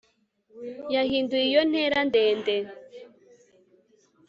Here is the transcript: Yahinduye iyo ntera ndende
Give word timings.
Yahinduye 0.93 1.43
iyo 1.49 1.61
ntera 1.69 1.99
ndende 2.09 2.55